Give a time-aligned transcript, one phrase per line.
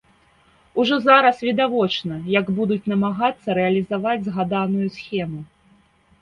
[0.79, 5.39] Ужо зараз відавочна, як будуць намагацца рэалізаваць згаданую схему.